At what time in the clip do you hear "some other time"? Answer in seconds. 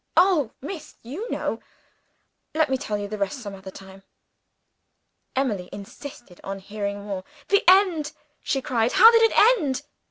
3.43-4.01